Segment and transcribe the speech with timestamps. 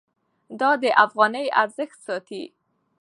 [0.59, 2.43] دا د افغانۍ ارزښت ساتي.